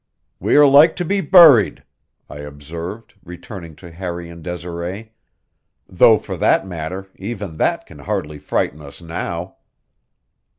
[0.39, 1.83] "We are like to be buried,"
[2.27, 5.11] I observed, returning to Harry and Desiree.
[5.87, 9.57] "Though for that matter, even that can hardly frighten us now."